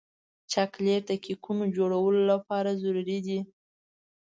چاکلېټ 0.51 1.01
د 1.07 1.11
کیکونو 1.25 1.63
جوړولو 1.77 2.21
لپاره 2.31 2.77
ضروري 2.81 3.19
دی. 3.25 3.39